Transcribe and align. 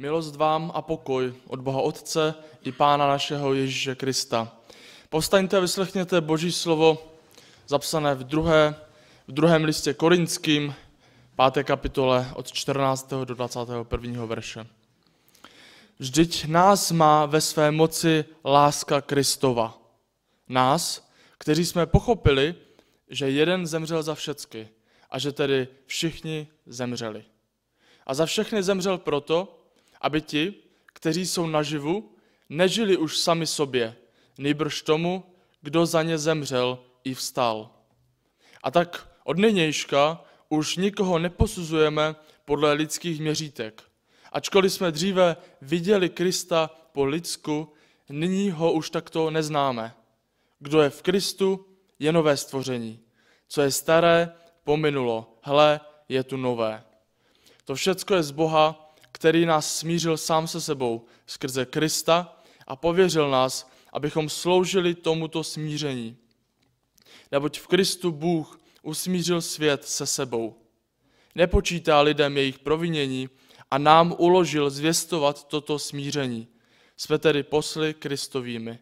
Milost 0.00 0.36
vám 0.36 0.70
a 0.74 0.82
pokoj 0.82 1.34
od 1.46 1.60
Boha 1.60 1.80
Otce 1.80 2.34
i 2.62 2.72
Pána 2.72 3.08
našeho 3.08 3.54
Ježíše 3.54 3.94
Krista. 3.94 4.52
Povstaňte 5.08 5.56
a 5.56 5.60
vyslechněte 5.60 6.20
Boží 6.20 6.52
slovo 6.52 7.12
zapsané 7.66 8.14
v, 8.14 8.24
druhé, 8.24 8.74
v 9.28 9.32
druhém 9.32 9.64
listě 9.64 9.94
Korinským, 9.94 10.74
páté 11.36 11.64
kapitole 11.64 12.30
od 12.34 12.52
14. 12.52 13.10
do 13.24 13.34
21. 13.34 14.24
verše. 14.24 14.66
Vždyť 15.98 16.46
nás 16.46 16.92
má 16.92 17.26
ve 17.26 17.40
své 17.40 17.70
moci 17.70 18.24
láska 18.44 19.00
Kristova. 19.00 19.78
Nás, 20.48 21.10
kteří 21.38 21.66
jsme 21.66 21.86
pochopili, 21.86 22.54
že 23.10 23.30
jeden 23.30 23.66
zemřel 23.66 24.02
za 24.02 24.14
všecky 24.14 24.68
a 25.10 25.18
že 25.18 25.32
tedy 25.32 25.68
všichni 25.86 26.48
zemřeli. 26.66 27.24
A 28.06 28.14
za 28.14 28.26
všechny 28.26 28.62
zemřel 28.62 28.98
proto, 28.98 29.57
aby 30.00 30.22
ti, 30.22 30.54
kteří 30.86 31.26
jsou 31.26 31.46
naživu, 31.46 32.12
nežili 32.48 32.96
už 32.96 33.18
sami 33.18 33.46
sobě, 33.46 33.96
nejbrž 34.38 34.82
tomu, 34.82 35.24
kdo 35.62 35.86
za 35.86 36.02
ně 36.02 36.18
zemřel 36.18 36.78
i 37.04 37.14
vstal. 37.14 37.70
A 38.62 38.70
tak 38.70 39.08
od 39.24 39.38
nynějška 39.38 40.24
už 40.48 40.76
nikoho 40.76 41.18
neposuzujeme 41.18 42.16
podle 42.44 42.72
lidských 42.72 43.20
měřítek. 43.20 43.82
Ačkoliv 44.32 44.72
jsme 44.72 44.92
dříve 44.92 45.36
viděli 45.62 46.08
Krista 46.08 46.70
po 46.92 47.04
lidsku, 47.04 47.72
nyní 48.08 48.50
ho 48.50 48.72
už 48.72 48.90
takto 48.90 49.30
neznáme. 49.30 49.94
Kdo 50.58 50.82
je 50.82 50.90
v 50.90 51.02
Kristu, 51.02 51.66
je 51.98 52.12
nové 52.12 52.36
stvoření. 52.36 53.00
Co 53.48 53.62
je 53.62 53.70
staré, 53.70 54.32
pominulo. 54.64 55.38
Hle, 55.42 55.80
je 56.08 56.24
tu 56.24 56.36
nové. 56.36 56.84
To 57.64 57.74
všecko 57.74 58.14
je 58.14 58.22
z 58.22 58.30
Boha, 58.30 58.87
který 59.18 59.46
nás 59.46 59.78
smířil 59.78 60.16
sám 60.16 60.48
se 60.48 60.60
sebou 60.60 61.06
skrze 61.26 61.66
Krista 61.66 62.38
a 62.66 62.76
pověřil 62.76 63.30
nás, 63.30 63.70
abychom 63.92 64.28
sloužili 64.28 64.94
tomuto 64.94 65.44
smíření. 65.44 66.16
Neboť 67.32 67.58
v 67.58 67.66
Kristu 67.66 68.12
Bůh 68.12 68.60
usmířil 68.82 69.42
svět 69.42 69.84
se 69.84 70.06
sebou. 70.06 70.54
Nepočítá 71.34 72.00
lidem 72.00 72.36
jejich 72.36 72.58
provinění 72.58 73.28
a 73.70 73.78
nám 73.78 74.14
uložil 74.18 74.70
zvěstovat 74.70 75.48
toto 75.48 75.78
smíření. 75.78 76.48
Jsme 76.96 77.18
tedy 77.18 77.42
posly 77.42 77.94
Kristovými. 77.94 78.78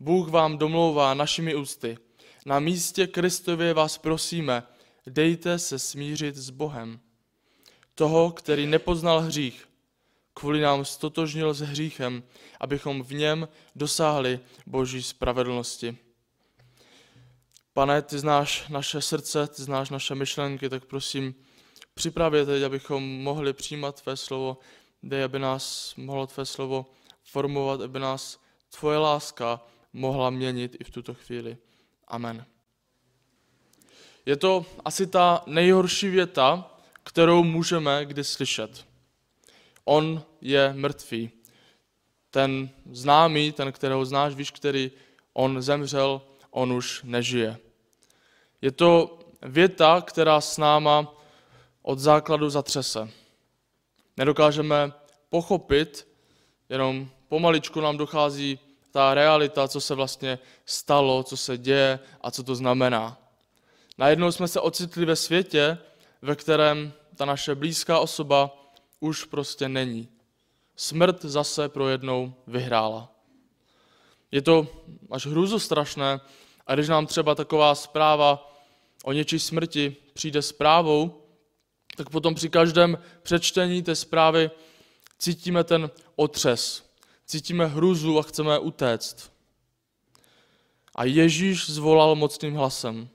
Bůh 0.00 0.28
vám 0.28 0.58
domlouvá 0.58 1.14
našimi 1.14 1.54
ústy. 1.54 1.98
Na 2.46 2.60
místě 2.60 3.06
Kristově 3.06 3.74
vás 3.74 3.98
prosíme, 3.98 4.62
dejte 5.06 5.58
se 5.58 5.78
smířit 5.78 6.36
s 6.36 6.50
Bohem 6.50 7.00
toho, 7.94 8.30
který 8.30 8.66
nepoznal 8.66 9.20
hřích, 9.20 9.68
kvůli 10.34 10.60
nám 10.60 10.84
stotožnil 10.84 11.54
s 11.54 11.60
hříchem, 11.60 12.22
abychom 12.60 13.02
v 13.02 13.12
něm 13.12 13.48
dosáhli 13.76 14.40
Boží 14.66 15.02
spravedlnosti. 15.02 15.98
Pane, 17.72 18.02
ty 18.02 18.18
znáš 18.18 18.68
naše 18.68 19.00
srdce, 19.00 19.46
ty 19.46 19.62
znáš 19.62 19.90
naše 19.90 20.14
myšlenky, 20.14 20.68
tak 20.68 20.84
prosím, 20.84 21.34
připravě 21.94 22.46
teď, 22.46 22.62
abychom 22.62 23.22
mohli 23.22 23.52
přijímat 23.52 24.02
tvé 24.02 24.16
slovo, 24.16 24.58
dej, 25.02 25.24
aby 25.24 25.38
nás 25.38 25.94
mohlo 25.96 26.26
tvé 26.26 26.46
slovo 26.46 26.86
formovat, 27.24 27.80
aby 27.80 27.98
nás 27.98 28.40
tvoje 28.78 28.98
láska 28.98 29.60
mohla 29.92 30.30
měnit 30.30 30.76
i 30.80 30.84
v 30.84 30.90
tuto 30.90 31.14
chvíli. 31.14 31.56
Amen. 32.08 32.46
Je 34.26 34.36
to 34.36 34.66
asi 34.84 35.06
ta 35.06 35.42
nejhorší 35.46 36.08
věta, 36.08 36.69
kterou 37.10 37.44
můžeme 37.44 38.06
kdy 38.06 38.24
slyšet. 38.24 38.86
On 39.84 40.22
je 40.40 40.72
mrtvý. 40.72 41.30
Ten 42.30 42.70
známý, 42.90 43.52
ten, 43.52 43.72
kterého 43.72 44.04
znáš, 44.04 44.34
víš, 44.34 44.50
který 44.50 44.90
on 45.32 45.62
zemřel, 45.62 46.22
on 46.50 46.72
už 46.72 47.02
nežije. 47.02 47.58
Je 48.62 48.70
to 48.70 49.18
věta, 49.42 50.00
která 50.06 50.40
s 50.40 50.58
náma 50.58 51.14
od 51.82 51.98
základu 51.98 52.50
zatřese. 52.50 53.10
Nedokážeme 54.16 54.92
pochopit, 55.28 56.08
jenom 56.68 57.10
pomaličku 57.28 57.80
nám 57.80 57.96
dochází 57.96 58.58
ta 58.90 59.14
realita, 59.14 59.68
co 59.68 59.80
se 59.80 59.94
vlastně 59.94 60.38
stalo, 60.64 61.22
co 61.22 61.36
se 61.36 61.58
děje 61.58 61.98
a 62.20 62.30
co 62.30 62.42
to 62.42 62.54
znamená. 62.54 63.18
Najednou 63.98 64.32
jsme 64.32 64.48
se 64.48 64.60
ocitli 64.60 65.04
ve 65.04 65.16
světě, 65.16 65.78
ve 66.22 66.36
kterém 66.36 66.92
ta 67.20 67.26
naše 67.26 67.54
blízká 67.54 67.98
osoba 67.98 68.70
už 69.00 69.24
prostě 69.24 69.68
není. 69.68 70.08
Smrt 70.76 71.24
zase 71.24 71.68
pro 71.68 71.88
jednou 71.88 72.34
vyhrála. 72.46 73.12
Je 74.30 74.42
to 74.42 74.66
až 75.10 75.28
strašné, 75.58 76.20
a 76.66 76.74
když 76.74 76.88
nám 76.88 77.06
třeba 77.06 77.34
taková 77.34 77.74
zpráva 77.74 78.56
o 79.04 79.12
něčí 79.12 79.38
smrti 79.38 79.96
přijde 80.12 80.42
zprávou, 80.42 81.22
tak 81.96 82.10
potom 82.10 82.34
při 82.34 82.48
každém 82.48 82.98
přečtení 83.22 83.82
té 83.82 83.96
zprávy 83.96 84.50
cítíme 85.18 85.64
ten 85.64 85.90
otřes, 86.16 86.90
cítíme 87.26 87.66
hruzu 87.66 88.18
a 88.18 88.22
chceme 88.22 88.58
utéct. 88.58 89.32
A 90.94 91.04
Ježíš 91.04 91.70
zvolal 91.70 92.14
mocným 92.14 92.54
hlasem. 92.54 93.08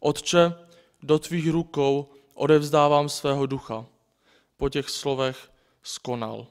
Otče, 0.00 0.54
do 1.02 1.18
tvých 1.18 1.50
rukou 1.50 2.17
odevzdávám 2.38 3.08
svého 3.08 3.46
ducha. 3.46 3.86
Po 4.56 4.68
těch 4.68 4.90
slovech 4.90 5.50
skonal. 5.82 6.46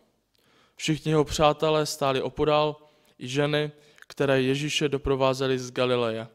Všichni 0.75 1.11
jeho 1.11 1.25
přátelé 1.25 1.85
stáli 1.85 2.21
opodál, 2.21 2.75
i 3.19 3.27
ženy, 3.27 3.71
které 4.07 4.41
Ježíše 4.41 4.89
doprovázely 4.89 5.59
z 5.59 5.71
Galileje. 5.71 6.27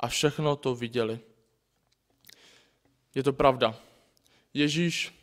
A 0.00 0.08
všechno 0.08 0.56
to 0.56 0.74
viděli. 0.74 1.20
Je 3.14 3.22
to 3.22 3.32
pravda. 3.32 3.76
Ježíš, 4.54 5.14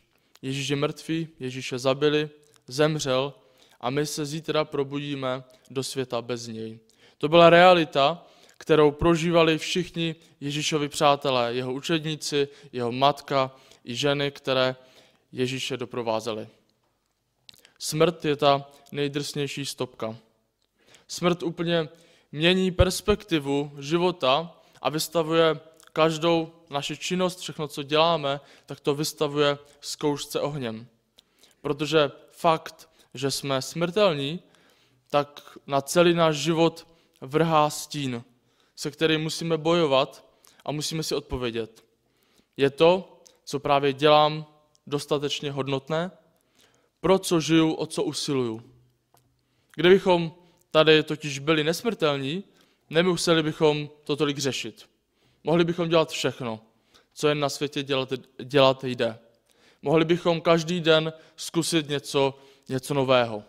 Ježíš 0.42 0.68
je 0.68 0.76
mrtvý, 0.76 1.28
Ježíše 1.40 1.78
zabili, 1.78 2.30
zemřel 2.66 3.34
a 3.80 3.90
my 3.90 4.06
se 4.06 4.26
zítra 4.26 4.64
probudíme 4.64 5.44
do 5.70 5.82
světa 5.82 6.22
bez 6.22 6.46
něj. 6.46 6.78
To 7.18 7.28
byla 7.28 7.50
realita, 7.50 8.26
kterou 8.62 8.90
prožívali 8.90 9.58
všichni 9.58 10.14
Ježíšovi 10.40 10.88
přátelé, 10.88 11.54
jeho 11.54 11.72
učedníci, 11.72 12.48
jeho 12.72 12.92
matka 12.92 13.56
i 13.84 13.94
ženy, 13.94 14.30
které 14.30 14.76
Ježíše 15.32 15.76
doprovázely. 15.76 16.48
Smrt 17.78 18.24
je 18.24 18.36
ta 18.36 18.70
nejdrsnější 18.92 19.66
stopka. 19.66 20.16
Smrt 21.08 21.42
úplně 21.42 21.88
mění 22.32 22.70
perspektivu 22.70 23.72
života 23.78 24.56
a 24.82 24.90
vystavuje 24.90 25.60
každou 25.92 26.52
naši 26.70 26.96
činnost, 26.96 27.38
všechno, 27.40 27.68
co 27.68 27.82
děláme, 27.82 28.40
tak 28.66 28.80
to 28.80 28.94
vystavuje 28.94 29.58
zkoušce 29.80 30.40
ohněm. 30.40 30.86
Protože 31.60 32.10
fakt, 32.30 32.88
že 33.14 33.30
jsme 33.30 33.62
smrtelní, 33.62 34.40
tak 35.10 35.58
na 35.66 35.80
celý 35.80 36.14
náš 36.14 36.36
život 36.36 36.86
vrhá 37.20 37.70
stín 37.70 38.24
se 38.76 38.90
kterým 38.90 39.20
musíme 39.20 39.58
bojovat 39.58 40.26
a 40.64 40.72
musíme 40.72 41.02
si 41.02 41.14
odpovědět. 41.14 41.84
Je 42.56 42.70
to, 42.70 43.20
co 43.44 43.60
právě 43.60 43.92
dělám, 43.92 44.46
dostatečně 44.86 45.52
hodnotné? 45.52 46.10
Pro 47.00 47.18
co 47.18 47.40
žiju, 47.40 47.72
o 47.72 47.86
co 47.86 48.02
usiluju? 48.02 48.62
Kdybychom 49.76 50.34
tady 50.70 51.02
totiž 51.02 51.38
byli 51.38 51.64
nesmrtelní, 51.64 52.44
nemuseli 52.90 53.42
bychom 53.42 53.90
to 54.04 54.16
tolik 54.16 54.38
řešit. 54.38 54.88
Mohli 55.44 55.64
bychom 55.64 55.88
dělat 55.88 56.10
všechno, 56.10 56.60
co 57.12 57.28
jen 57.28 57.40
na 57.40 57.48
světě 57.48 57.82
dělat, 57.82 58.12
dělat 58.42 58.84
jde. 58.84 59.18
Mohli 59.82 60.04
bychom 60.04 60.40
každý 60.40 60.80
den 60.80 61.12
zkusit 61.36 61.88
něco, 61.88 62.38
něco 62.68 62.94
nového. 62.94 63.44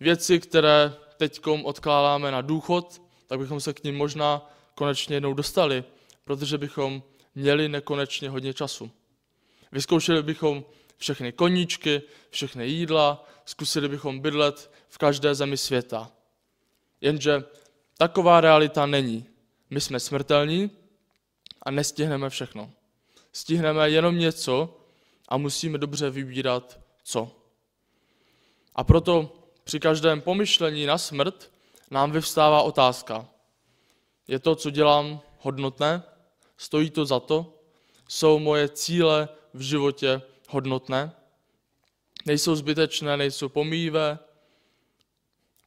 Věci, 0.00 0.40
které 0.40 0.94
teď 1.16 1.40
odkládáme 1.62 2.30
na 2.30 2.40
důchod, 2.40 3.02
tak 3.28 3.38
bychom 3.38 3.60
se 3.60 3.72
k 3.72 3.84
ním 3.84 3.96
možná 3.96 4.50
konečně 4.74 5.16
jednou 5.16 5.34
dostali, 5.34 5.84
protože 6.24 6.58
bychom 6.58 7.02
měli 7.34 7.68
nekonečně 7.68 8.30
hodně 8.30 8.54
času. 8.54 8.90
Vyzkoušeli 9.72 10.22
bychom 10.22 10.64
všechny 10.96 11.32
koníčky, 11.32 12.02
všechny 12.30 12.68
jídla, 12.68 13.28
zkusili 13.44 13.88
bychom 13.88 14.20
bydlet 14.20 14.70
v 14.88 14.98
každé 14.98 15.34
zemi 15.34 15.56
světa. 15.56 16.10
Jenže 17.00 17.44
taková 17.98 18.40
realita 18.40 18.86
není. 18.86 19.24
My 19.70 19.80
jsme 19.80 20.00
smrtelní 20.00 20.70
a 21.62 21.70
nestihneme 21.70 22.30
všechno. 22.30 22.70
Stihneme 23.32 23.90
jenom 23.90 24.18
něco 24.18 24.80
a 25.28 25.36
musíme 25.36 25.78
dobře 25.78 26.10
vybírat 26.10 26.80
co. 27.04 27.30
A 28.74 28.84
proto 28.84 29.34
při 29.64 29.80
každém 29.80 30.20
pomyšlení 30.20 30.86
na 30.86 30.98
smrt 30.98 31.50
nám 31.90 32.12
vyvstává 32.12 32.62
otázka. 32.62 33.26
Je 34.28 34.38
to, 34.38 34.56
co 34.56 34.70
dělám, 34.70 35.20
hodnotné? 35.40 36.02
Stojí 36.56 36.90
to 36.90 37.04
za 37.04 37.20
to? 37.20 37.54
Jsou 38.08 38.38
moje 38.38 38.68
cíle 38.68 39.28
v 39.54 39.60
životě 39.60 40.22
hodnotné? 40.48 41.12
nejsou 42.28 42.54
zbytečné, 42.54 43.16
nejsou 43.16 43.48
pomíjivé. 43.48 44.18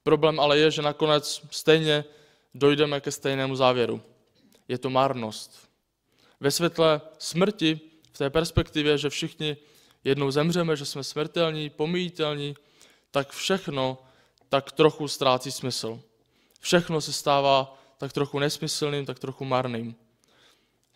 Problém 0.04 0.40
ale 0.40 0.58
je, 0.58 0.72
že 0.72 0.82
nakonec 0.82 1.42
stejně 1.52 2.06
dojdeme 2.54 3.02
ke 3.02 3.12
stejnému 3.12 3.56
závěru. 3.56 4.02
Je 4.68 4.78
to 4.78 4.90
marnost. 4.90 5.70
Ve 6.40 6.52
světle 6.52 7.02
smrti, 7.18 7.80
v 8.12 8.18
té 8.18 8.30
perspektivě, 8.30 8.98
že 8.98 9.10
všichni 9.10 9.58
jednou 10.04 10.32
zemřeme, 10.32 10.76
že 10.76 10.86
jsme 10.86 11.04
smrtelní, 11.04 11.70
pomíjitelní, 11.70 12.56
tak 13.12 13.30
všechno 13.30 13.98
tak 14.50 14.72
trochu 14.72 15.08
ztrácí 15.08 15.52
smysl. 15.52 16.00
Všechno 16.62 17.02
se 17.02 17.14
stává 17.14 17.78
tak 17.98 18.14
trochu 18.14 18.40
nesmyslným, 18.40 19.06
tak 19.06 19.20
trochu 19.20 19.46
marným. 19.46 19.96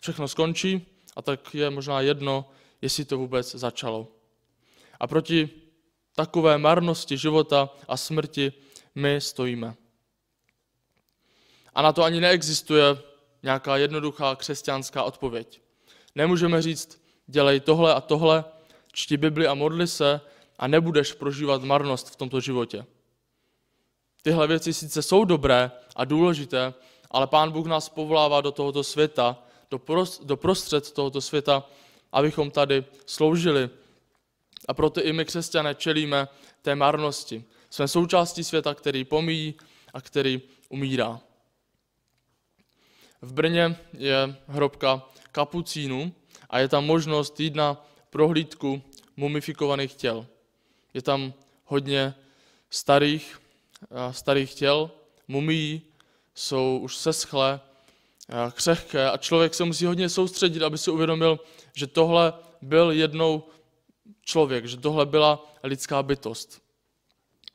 Všechno 0.00 0.28
skončí 0.28 0.86
a 1.16 1.22
tak 1.22 1.54
je 1.54 1.70
možná 1.70 2.00
jedno, 2.00 2.50
jestli 2.82 3.04
to 3.04 3.18
vůbec 3.18 3.54
začalo. 3.54 4.08
A 5.00 5.06
proti 5.06 5.50
takové 6.14 6.58
marnosti 6.58 7.16
života 7.16 7.70
a 7.88 7.96
smrti 7.96 8.52
my 8.94 9.20
stojíme. 9.20 9.74
A 11.74 11.82
na 11.82 11.92
to 11.92 12.02
ani 12.02 12.20
neexistuje 12.20 12.84
nějaká 13.42 13.76
jednoduchá 13.76 14.36
křesťanská 14.36 15.02
odpověď. 15.02 15.60
Nemůžeme 16.14 16.62
říct, 16.62 17.02
dělej 17.26 17.60
tohle 17.60 17.94
a 17.94 18.00
tohle, 18.00 18.44
čti 18.92 19.16
Bibli 19.16 19.46
a 19.46 19.54
modli 19.54 19.86
se 19.86 20.20
a 20.58 20.66
nebudeš 20.66 21.12
prožívat 21.12 21.62
marnost 21.62 22.10
v 22.10 22.16
tomto 22.16 22.40
životě. 22.40 22.86
Tyhle 24.26 24.46
věci 24.46 24.74
sice 24.74 25.02
jsou 25.02 25.24
dobré 25.24 25.70
a 25.96 26.04
důležité, 26.04 26.74
ale 27.10 27.26
Pán 27.26 27.52
Bůh 27.52 27.66
nás 27.66 27.88
povolává 27.88 28.40
do 28.40 28.52
tohoto 28.52 28.84
světa, 28.84 29.38
do, 29.70 29.78
prost, 29.78 30.24
do 30.24 30.36
prostřed 30.36 30.92
tohoto 30.92 31.20
světa, 31.20 31.64
abychom 32.12 32.50
tady 32.50 32.84
sloužili. 33.06 33.70
A 34.68 34.74
proto 34.74 35.02
i 35.02 35.12
my 35.12 35.24
křesťané 35.24 35.74
čelíme 35.74 36.28
té 36.62 36.74
marnosti. 36.74 37.44
Jsme 37.70 37.88
součástí 37.88 38.44
světa, 38.44 38.74
který 38.74 39.04
pomíjí 39.04 39.54
a 39.94 40.00
který 40.00 40.42
umírá. 40.68 41.20
V 43.22 43.32
Brně 43.32 43.76
je 43.92 44.36
hrobka 44.48 45.02
kapucínů 45.32 46.12
a 46.50 46.58
je 46.58 46.68
tam 46.68 46.84
možnost 46.84 47.40
jít 47.40 47.54
na 47.54 47.86
prohlídku 48.10 48.82
mumifikovaných 49.16 49.94
těl. 49.94 50.26
Je 50.94 51.02
tam 51.02 51.32
hodně 51.64 52.14
starých, 52.70 53.45
starých 54.10 54.54
těl, 54.54 54.90
mumií, 55.28 55.82
jsou 56.34 56.78
už 56.82 56.96
seschlé, 56.96 57.60
křehké 58.52 59.10
a 59.10 59.16
člověk 59.16 59.54
se 59.54 59.64
musí 59.64 59.86
hodně 59.86 60.08
soustředit, 60.08 60.62
aby 60.62 60.78
si 60.78 60.90
uvědomil, 60.90 61.40
že 61.74 61.86
tohle 61.86 62.32
byl 62.62 62.90
jednou 62.90 63.44
člověk, 64.22 64.64
že 64.66 64.76
tohle 64.76 65.06
byla 65.06 65.54
lidská 65.62 66.02
bytost. 66.02 66.62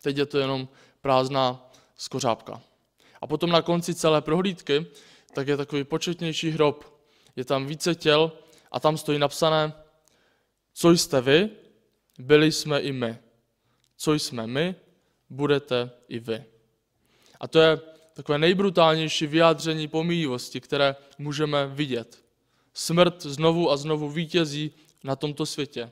Teď 0.02 0.18
je 0.18 0.26
to 0.26 0.38
jenom 0.38 0.68
prázdná 1.02 1.72
skořápka. 1.96 2.62
A 3.22 3.28
potom 3.28 3.50
na 3.50 3.62
konci 3.62 3.96
celé 3.96 4.22
prohlídky, 4.22 4.86
tak 5.34 5.48
je 5.48 5.58
takový 5.58 5.84
početnější 5.84 6.50
hrob. 6.50 7.02
Je 7.36 7.46
tam 7.46 7.66
více 7.66 7.96
těl 7.96 8.32
a 8.72 8.80
tam 8.80 8.98
stojí 8.98 9.20
napsané, 9.20 9.74
co 10.74 10.90
jste 10.90 11.22
vy, 11.22 11.50
byli 12.20 12.52
jsme 12.52 12.80
i 12.80 12.92
my. 12.92 13.18
Co 13.98 14.14
jsme 14.14 14.48
my, 14.48 14.76
budete 15.32 15.92
i 16.08 16.20
vy. 16.20 16.44
A 17.40 17.48
to 17.48 17.60
je 17.60 17.80
takové 18.14 18.38
nejbrutálnější 18.38 19.28
vyjádření 19.28 19.88
pomíjivosti, 19.88 20.62
které 20.62 20.96
můžeme 21.18 21.68
vidět. 21.68 22.24
Smrt 22.74 23.22
znovu 23.22 23.72
a 23.72 23.78
znovu 23.78 24.10
vítězí 24.10 24.72
na 25.04 25.16
tomto 25.16 25.46
světě. 25.46 25.92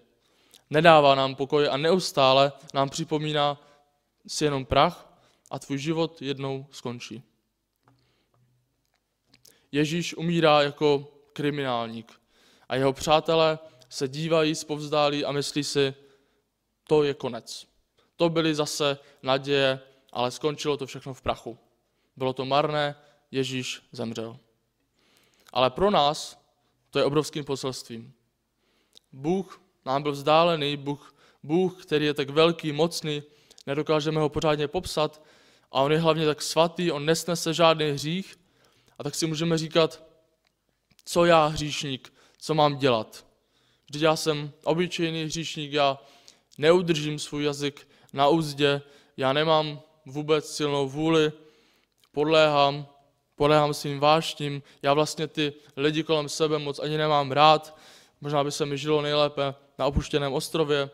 Nedává 0.69 1.15
nám 1.15 1.35
pokoj 1.35 1.67
a 1.71 1.77
neustále 1.77 2.51
nám 2.73 2.89
připomíná 2.89 3.61
si 4.27 4.45
jenom 4.45 4.65
prach 4.65 5.13
a 5.51 5.59
tvůj 5.59 5.77
život 5.77 6.21
jednou 6.21 6.65
skončí. 6.71 7.23
Ježíš 9.71 10.17
umírá 10.17 10.61
jako 10.61 11.07
kriminálník 11.33 12.21
a 12.69 12.75
jeho 12.75 12.93
přátelé 12.93 13.59
se 13.89 14.07
dívají 14.07 14.55
zpovzdálí 14.55 15.25
a 15.25 15.31
myslí 15.31 15.63
si, 15.63 15.93
to 16.83 17.03
je 17.03 17.13
konec. 17.13 17.68
To 18.19 18.29
byly 18.29 18.55
zase 18.55 18.97
naděje, 19.23 19.79
ale 20.11 20.31
skončilo 20.31 20.77
to 20.77 20.85
všechno 20.85 21.13
v 21.13 21.21
prachu. 21.21 21.57
Bylo 22.15 22.33
to 22.33 22.45
marné, 22.45 22.95
Ježíš 23.31 23.81
zemřel. 23.91 24.37
Ale 25.53 25.69
pro 25.69 25.91
nás 25.91 26.43
to 26.89 26.99
je 26.99 27.05
obrovským 27.05 27.45
poselstvím. 27.45 28.13
Bůh 29.11 29.61
nám 29.85 30.03
byl 30.03 30.11
vzdálený, 30.11 30.77
Bůh, 30.77 31.15
Bůh, 31.43 31.85
který 31.85 32.05
je 32.05 32.13
tak 32.13 32.29
velký, 32.29 32.71
mocný, 32.71 33.23
nedokážeme 33.67 34.19
ho 34.19 34.29
pořádně 34.29 34.67
popsat 34.67 35.23
a 35.71 35.81
on 35.81 35.91
je 35.91 35.99
hlavně 35.99 36.25
tak 36.25 36.41
svatý, 36.41 36.91
on 36.91 37.05
nesnese 37.05 37.53
žádný 37.53 37.91
hřích 37.91 38.39
a 38.97 39.03
tak 39.03 39.15
si 39.15 39.27
můžeme 39.27 39.57
říkat, 39.57 40.03
co 41.05 41.25
já 41.25 41.45
hříšník, 41.45 42.13
co 42.37 42.53
mám 42.53 42.77
dělat. 42.77 43.25
Vždyť 43.89 44.01
já 44.01 44.15
jsem 44.15 44.51
obyčejný 44.63 45.23
hříšník, 45.23 45.71
já 45.71 45.99
neudržím 46.57 47.19
svůj 47.19 47.43
jazyk 47.43 47.87
na 48.13 48.27
úzdě, 48.27 48.81
já 49.17 49.33
nemám 49.33 49.81
vůbec 50.05 50.55
silnou 50.55 50.89
vůli, 50.89 51.31
podléhám, 52.11 52.87
podléhám 53.35 53.73
svým 53.73 53.99
vášním, 53.99 54.63
já 54.81 54.93
vlastně 54.93 55.27
ty 55.27 55.53
lidi 55.77 56.03
kolem 56.03 56.29
sebe 56.29 56.59
moc 56.59 56.79
ani 56.79 56.97
nemám 56.97 57.31
rád, 57.31 57.77
možná 58.21 58.43
by 58.43 58.51
se 58.51 58.65
mi 58.65 58.77
žilo 58.77 59.01
nejlépe 59.01 59.55
na 59.79 59.85
opuštěném 59.85 60.33
ostrově, 60.33 60.89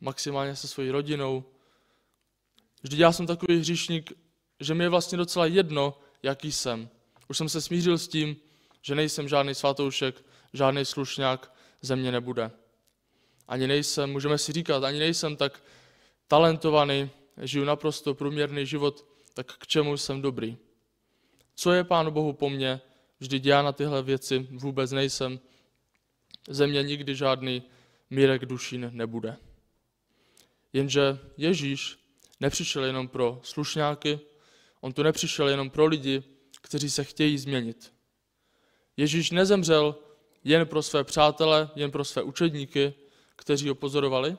maximálně 0.00 0.56
se 0.56 0.68
svojí 0.68 0.90
rodinou. 0.90 1.44
Vždyť 2.82 2.98
já 2.98 3.12
jsem 3.12 3.26
takový 3.26 3.58
hříšník, 3.58 4.12
že 4.60 4.74
mi 4.74 4.84
je 4.84 4.88
vlastně 4.88 5.18
docela 5.18 5.46
jedno, 5.46 5.98
jaký 6.22 6.52
jsem. 6.52 6.88
Už 7.28 7.38
jsem 7.38 7.48
se 7.48 7.60
smířil 7.60 7.98
s 7.98 8.08
tím, 8.08 8.36
že 8.82 8.94
nejsem 8.94 9.28
žádný 9.28 9.54
svatoušek, 9.54 10.24
žádný 10.52 10.84
slušňák, 10.84 11.52
ze 11.82 11.96
mě 11.96 12.12
nebude. 12.12 12.50
Ani 13.48 13.66
nejsem, 13.66 14.10
můžeme 14.12 14.38
si 14.38 14.52
říkat, 14.52 14.84
ani 14.84 14.98
nejsem 14.98 15.36
tak 15.36 15.62
talentovaný, 16.28 17.10
žiju 17.42 17.64
naprosto 17.64 18.14
průměrný 18.14 18.66
život, 18.66 19.06
tak 19.34 19.52
k 19.58 19.66
čemu 19.66 19.96
jsem 19.96 20.22
dobrý? 20.22 20.56
Co 21.54 21.72
je 21.72 21.84
Pánu 21.84 22.10
Bohu 22.10 22.32
po 22.32 22.50
mně? 22.50 22.80
Vždyť 23.20 23.46
já 23.46 23.62
na 23.62 23.72
tyhle 23.72 24.02
věci 24.02 24.48
vůbec 24.50 24.92
nejsem. 24.92 25.40
Ze 26.48 26.66
mě 26.66 26.82
nikdy 26.82 27.14
žádný 27.14 27.62
mírek 28.10 28.46
dušín 28.46 28.90
nebude. 28.92 29.36
Jenže 30.72 31.18
Ježíš 31.36 31.98
nepřišel 32.40 32.84
jenom 32.84 33.08
pro 33.08 33.40
slušňáky, 33.42 34.20
on 34.80 34.92
tu 34.92 35.02
nepřišel 35.02 35.48
jenom 35.48 35.70
pro 35.70 35.86
lidi, 35.86 36.22
kteří 36.60 36.90
se 36.90 37.04
chtějí 37.04 37.38
změnit. 37.38 37.92
Ježíš 38.96 39.30
nezemřel 39.30 39.96
jen 40.44 40.66
pro 40.66 40.82
své 40.82 41.04
přátele, 41.04 41.70
jen 41.76 41.90
pro 41.90 42.04
své 42.04 42.22
učedníky, 42.22 42.94
kteří 43.36 43.68
ho 43.68 43.74
pozorovali. 43.74 44.36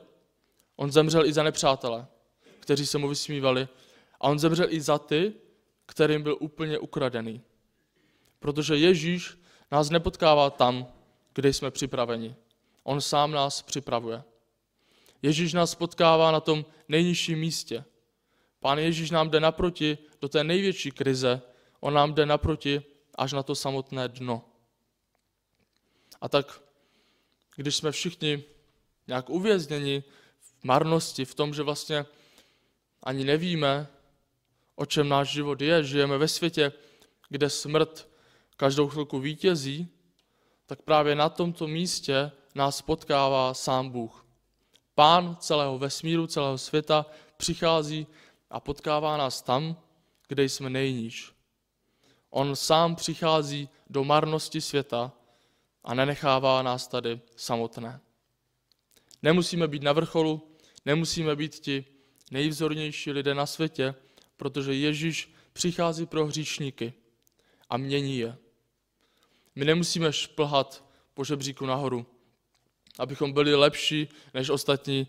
On 0.76 0.92
zemřel 0.92 1.26
i 1.26 1.32
za 1.32 1.42
nepřátele, 1.42 2.06
kteří 2.60 2.86
se 2.86 2.98
mu 2.98 3.08
vysmívali. 3.08 3.68
A 4.20 4.28
on 4.28 4.38
zemřel 4.38 4.66
i 4.70 4.80
za 4.80 4.98
ty, 4.98 5.32
kterým 5.86 6.22
byl 6.22 6.36
úplně 6.40 6.78
ukradený. 6.78 7.42
Protože 8.38 8.76
Ježíš 8.76 9.38
nás 9.72 9.90
nepotkává 9.90 10.50
tam, 10.50 10.86
kde 11.34 11.52
jsme 11.52 11.70
připraveni. 11.70 12.36
On 12.82 13.00
sám 13.00 13.30
nás 13.30 13.62
připravuje. 13.62 14.22
Ježíš 15.22 15.52
nás 15.52 15.74
potkává 15.74 16.30
na 16.30 16.40
tom 16.40 16.64
nejnižším 16.88 17.38
místě. 17.38 17.84
Pán 18.60 18.78
Ježíš 18.78 19.10
nám 19.10 19.30
jde 19.30 19.40
naproti 19.40 19.98
do 20.20 20.28
té 20.28 20.44
největší 20.44 20.90
krize. 20.90 21.42
On 21.80 21.94
nám 21.94 22.14
jde 22.14 22.26
naproti 22.26 22.82
až 23.14 23.32
na 23.32 23.42
to 23.42 23.54
samotné 23.54 24.08
dno. 24.08 24.44
A 26.20 26.28
tak, 26.28 26.62
když 27.56 27.76
jsme 27.76 27.92
všichni 27.92 28.44
nějak 29.06 29.30
uvězněni 29.30 30.04
marnosti, 30.66 31.24
v 31.24 31.34
tom, 31.34 31.54
že 31.54 31.62
vlastně 31.62 32.06
ani 33.02 33.24
nevíme, 33.24 33.86
o 34.74 34.86
čem 34.86 35.08
náš 35.08 35.28
život 35.28 35.60
je, 35.60 35.84
žijeme 35.84 36.18
ve 36.18 36.28
světě, 36.28 36.72
kde 37.28 37.50
smrt 37.50 38.08
každou 38.56 38.88
chvilku 38.88 39.18
vítězí, 39.18 39.88
tak 40.66 40.82
právě 40.82 41.14
na 41.14 41.28
tomto 41.28 41.66
místě 41.66 42.32
nás 42.54 42.82
potkává 42.82 43.54
sám 43.54 43.90
Bůh. 43.90 44.26
Pán 44.94 45.36
celého 45.40 45.78
vesmíru, 45.78 46.26
celého 46.26 46.58
světa 46.58 47.06
přichází 47.36 48.06
a 48.50 48.60
potkává 48.60 49.16
nás 49.16 49.42
tam, 49.42 49.76
kde 50.28 50.44
jsme 50.44 50.70
nejníž. 50.70 51.32
On 52.30 52.56
sám 52.56 52.96
přichází 52.96 53.68
do 53.90 54.04
marnosti 54.04 54.60
světa 54.60 55.12
a 55.84 55.94
nenechává 55.94 56.62
nás 56.62 56.88
tady 56.88 57.20
samotné. 57.36 58.00
Nemusíme 59.22 59.68
být 59.68 59.82
na 59.82 59.92
vrcholu, 59.92 60.45
nemusíme 60.86 61.36
být 61.36 61.54
ti 61.54 61.84
nejvzornější 62.30 63.12
lidé 63.12 63.34
na 63.34 63.46
světě, 63.46 63.94
protože 64.36 64.74
Ježíš 64.74 65.34
přichází 65.52 66.06
pro 66.06 66.26
hříšníky 66.26 66.92
a 67.70 67.76
mění 67.76 68.18
je. 68.18 68.36
My 69.54 69.64
nemusíme 69.64 70.12
šplhat 70.12 70.84
po 71.14 71.24
žebříku 71.24 71.66
nahoru, 71.66 72.06
abychom 72.98 73.32
byli 73.32 73.54
lepší 73.54 74.08
než 74.34 74.50
ostatní, 74.50 75.06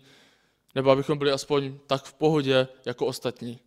nebo 0.74 0.90
abychom 0.90 1.18
byli 1.18 1.32
aspoň 1.32 1.78
tak 1.86 2.04
v 2.04 2.12
pohodě 2.12 2.68
jako 2.86 3.06
ostatní. 3.06 3.58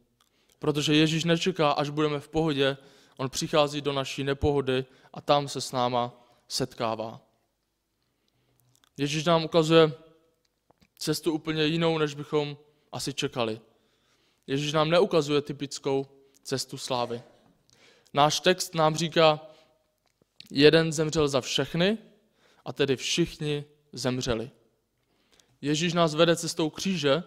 Protože 0.60 0.96
Ježíš 0.96 1.24
nečeká, 1.24 1.72
až 1.72 1.90
budeme 1.90 2.20
v 2.20 2.30
pohodě, 2.30 2.78
on 3.18 3.30
přichází 3.30 3.82
do 3.82 3.94
naší 3.94 4.24
nepohody 4.24 4.86
a 5.14 5.22
tam 5.22 5.48
se 5.48 5.62
s 5.62 5.72
náma 5.72 6.26
setkává. 6.48 7.22
Ježíš 8.98 9.24
nám 9.24 9.44
ukazuje 9.44 9.92
cestu 11.02 11.32
úplně 11.34 11.66
jinou, 11.66 11.98
než 11.98 12.14
bychom 12.14 12.58
asi 12.92 13.14
čekali. 13.14 13.62
Ježíš 14.48 14.74
nám 14.74 14.90
neukazuje 14.90 15.42
typickou 15.42 16.08
cestu 16.44 16.78
slávy. 16.78 17.22
Náš 18.14 18.40
text 18.40 18.76
nám 18.76 18.96
říká, 18.96 19.40
jeden 20.52 20.92
zemřel 20.94 21.28
za 21.28 21.42
všechny 21.42 21.98
a 22.66 22.74
tedy 22.74 22.96
všichni 22.96 23.66
zemřeli. 23.94 24.52
Ježíš 25.62 25.94
nás 25.94 26.16
vede 26.16 26.36
cestou 26.36 26.70
kříže 26.70 27.24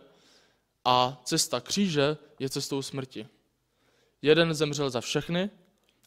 a 0.85 1.23
cesta 1.25 1.61
kříže 1.61 2.17
je 2.39 2.49
cestou 2.49 2.83
smrti. 2.83 3.29
Jeden 4.23 4.55
zemřel 4.55 4.91
za 4.91 5.01
všechny 5.01 5.51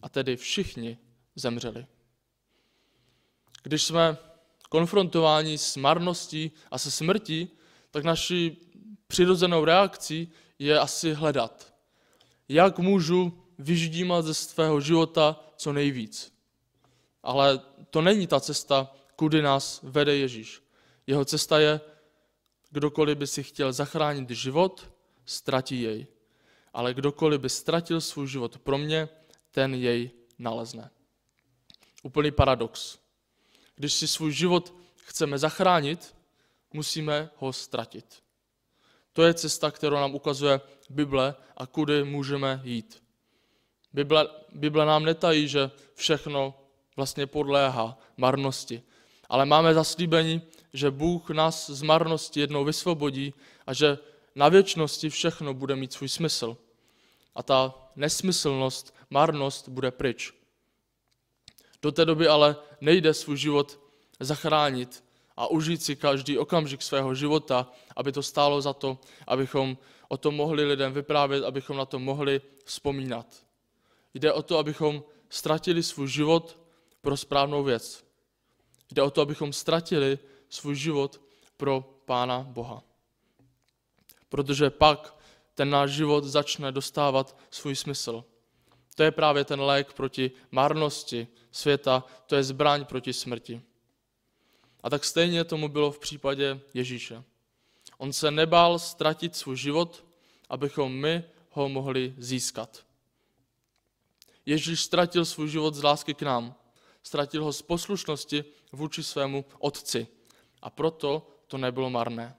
a 0.01 0.09
tedy 0.09 0.35
všichni 0.35 0.97
zemřeli. 1.35 1.85
Když 3.63 3.83
jsme 3.83 4.17
konfrontováni 4.69 5.57
s 5.57 5.77
marností 5.77 6.51
a 6.71 6.77
se 6.77 6.91
smrtí, 6.91 7.49
tak 7.91 8.03
naší 8.03 8.57
přirozenou 9.07 9.65
reakcí 9.65 10.31
je 10.59 10.79
asi 10.79 11.13
hledat. 11.13 11.73
Jak 12.49 12.79
můžu 12.79 13.43
vyždímat 13.57 14.25
ze 14.25 14.33
svého 14.33 14.81
života 14.81 15.39
co 15.55 15.73
nejvíc. 15.73 16.33
Ale 17.23 17.59
to 17.89 18.01
není 18.01 18.27
ta 18.27 18.39
cesta, 18.39 18.95
kudy 19.15 19.41
nás 19.41 19.79
vede 19.83 20.15
Ježíš. 20.15 20.61
Jeho 21.07 21.25
cesta 21.25 21.59
je, 21.59 21.81
kdokoliv 22.69 23.17
by 23.17 23.27
si 23.27 23.43
chtěl 23.43 23.73
zachránit 23.73 24.29
život, 24.29 24.91
ztratí 25.25 25.81
jej. 25.81 26.07
Ale 26.73 26.93
kdokoliv 26.93 27.41
by 27.41 27.49
ztratil 27.49 28.01
svůj 28.01 28.27
život 28.27 28.57
pro 28.57 28.77
mě, 28.77 29.09
ten 29.51 29.73
jej 29.73 30.11
nalezne. 30.39 30.89
Úplný 32.03 32.31
paradox. 32.31 32.97
Když 33.77 33.93
si 33.93 34.07
svůj 34.07 34.31
život 34.31 34.73
chceme 34.95 35.37
zachránit, 35.37 36.15
musíme 36.73 37.29
ho 37.35 37.53
ztratit. 37.53 38.23
To 39.13 39.23
je 39.23 39.33
cesta, 39.33 39.71
kterou 39.71 39.95
nám 39.95 40.15
ukazuje 40.15 40.61
Bible 40.89 41.35
a 41.57 41.65
kudy 41.65 42.03
můžeme 42.03 42.61
jít. 42.63 43.03
Bible, 43.93 44.27
Bible 44.53 44.85
nám 44.85 45.05
netají, 45.05 45.47
že 45.47 45.71
všechno 45.93 46.53
vlastně 46.95 47.27
podléhá 47.27 47.97
marnosti. 48.17 48.83
Ale 49.29 49.45
máme 49.45 49.73
zaslíbení, 49.73 50.41
že 50.73 50.91
Bůh 50.91 51.29
nás 51.29 51.69
z 51.69 51.81
marnosti 51.81 52.39
jednou 52.39 52.65
vysvobodí 52.65 53.33
a 53.67 53.73
že 53.73 53.97
na 54.35 54.49
věčnosti 54.49 55.09
všechno 55.09 55.53
bude 55.53 55.75
mít 55.75 55.93
svůj 55.93 56.09
smysl. 56.09 56.57
A 57.35 57.43
ta 57.43 57.73
nesmyslnost, 57.95 58.95
marnost 59.09 59.69
bude 59.69 59.91
pryč. 59.91 60.33
Do 61.81 61.91
té 61.91 62.05
doby 62.05 62.27
ale 62.27 62.55
nejde 62.81 63.13
svůj 63.13 63.37
život 63.37 63.79
zachránit 64.19 65.03
a 65.37 65.47
užít 65.47 65.83
si 65.83 65.95
každý 65.95 66.37
okamžik 66.37 66.81
svého 66.81 67.15
života, 67.15 67.71
aby 67.95 68.11
to 68.11 68.23
stálo 68.23 68.61
za 68.61 68.73
to, 68.73 68.99
abychom 69.27 69.77
o 70.07 70.17
tom 70.17 70.35
mohli 70.35 70.65
lidem 70.65 70.93
vyprávět, 70.93 71.43
abychom 71.43 71.77
na 71.77 71.85
to 71.85 71.99
mohli 71.99 72.41
vzpomínat. 72.65 73.45
Jde 74.13 74.33
o 74.33 74.41
to, 74.41 74.57
abychom 74.57 75.03
ztratili 75.29 75.83
svůj 75.83 76.07
život 76.07 76.59
pro 77.01 77.17
správnou 77.17 77.63
věc. 77.63 78.03
Jde 78.91 79.01
o 79.01 79.11
to, 79.11 79.21
abychom 79.21 79.53
ztratili 79.53 80.19
svůj 80.49 80.75
život 80.75 81.21
pro 81.57 82.01
Pána 82.05 82.39
Boha. 82.49 82.83
Protože 84.29 84.69
pak 84.69 85.15
ten 85.55 85.69
náš 85.69 85.91
život 85.91 86.23
začne 86.23 86.71
dostávat 86.71 87.37
svůj 87.51 87.75
smysl. 87.75 88.23
To 88.97 89.03
je 89.03 89.11
právě 89.11 89.45
ten 89.45 89.61
lék 89.61 89.93
proti 89.93 90.31
marnosti 90.51 91.27
světa, 91.51 92.03
to 92.25 92.35
je 92.35 92.43
zbraň 92.43 92.85
proti 92.85 93.13
smrti. 93.13 93.61
A 94.83 94.89
tak 94.89 95.05
stejně 95.05 95.43
tomu 95.43 95.69
bylo 95.69 95.91
v 95.91 95.99
případě 95.99 96.59
Ježíše. 96.73 97.23
On 97.97 98.13
se 98.13 98.31
nebál 98.31 98.79
ztratit 98.79 99.35
svůj 99.35 99.57
život, 99.57 100.05
abychom 100.49 100.93
my 100.93 101.23
ho 101.49 101.69
mohli 101.69 102.13
získat. 102.17 102.85
Ježíš 104.45 104.81
ztratil 104.81 105.25
svůj 105.25 105.49
život 105.49 105.75
z 105.75 105.83
lásky 105.83 106.13
k 106.13 106.21
nám. 106.21 106.55
Ztratil 107.03 107.43
ho 107.43 107.53
z 107.53 107.61
poslušnosti 107.61 108.45
vůči 108.71 109.03
svému 109.03 109.45
otci. 109.59 110.07
A 110.61 110.69
proto 110.69 111.27
to 111.47 111.57
nebylo 111.57 111.89
marné. 111.89 112.35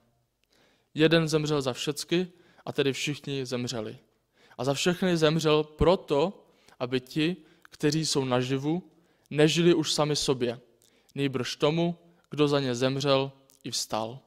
Jeden 0.94 1.28
zemřel 1.28 1.62
za 1.62 1.72
všecky 1.72 2.32
a 2.66 2.72
tedy 2.72 2.92
všichni 2.92 3.46
zemřeli. 3.46 3.98
A 4.58 4.64
za 4.64 4.74
všechny 4.74 5.16
zemřel 5.16 5.64
proto, 5.64 6.44
aby 6.78 7.00
ti, 7.00 7.36
kteří 7.62 8.06
jsou 8.06 8.24
naživu, 8.24 8.90
nežili 9.30 9.74
už 9.74 9.92
sami 9.92 10.16
sobě, 10.16 10.60
nejbrž 11.14 11.56
tomu, 11.56 11.98
kdo 12.30 12.48
za 12.48 12.60
ně 12.60 12.74
zemřel 12.74 13.32
i 13.64 13.70
vstal. 13.70 14.18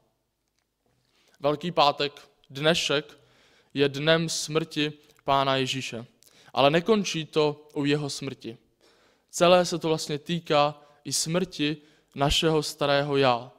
Velký 1.39 1.72
pátek, 1.72 2.29
dnešek, 2.50 3.20
je 3.74 3.89
dnem 3.89 4.29
smrti 4.29 4.93
Pána 5.24 5.55
Ježíše. 5.55 6.05
Ale 6.53 6.70
nekončí 6.70 7.25
to 7.25 7.70
u 7.74 7.86
jeho 7.86 8.10
smrti. 8.10 8.58
Celé 9.29 9.65
se 9.65 9.79
to 9.79 9.88
vlastně 9.88 10.20
týká 10.20 10.81
i 11.03 11.13
smrti 11.13 11.77
našeho 12.15 12.63
starého 12.63 13.17
já. 13.17 13.51